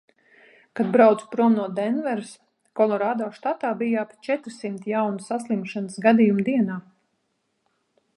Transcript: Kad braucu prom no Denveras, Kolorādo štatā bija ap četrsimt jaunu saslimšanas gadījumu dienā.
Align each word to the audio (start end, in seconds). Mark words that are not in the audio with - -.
Kad 0.77 0.87
braucu 0.93 1.27
prom 1.33 1.57
no 1.57 1.65
Denveras, 1.79 2.31
Kolorādo 2.79 3.27
štatā 3.35 3.73
bija 3.83 4.07
ap 4.07 4.15
četrsimt 4.29 4.89
jaunu 4.93 5.23
saslimšanas 5.27 6.01
gadījumu 6.07 6.47
dienā. 6.49 6.79